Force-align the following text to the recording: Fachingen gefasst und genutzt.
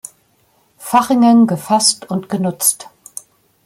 Fachingen 0.79 1.45
gefasst 1.45 2.09
und 2.09 2.27
genutzt. 2.27 2.89